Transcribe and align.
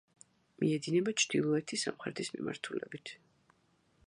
მიედინება 0.63 1.13
ჩრდილოეთი-სამხრეთის 1.23 2.35
მიმართულებით. 2.39 3.17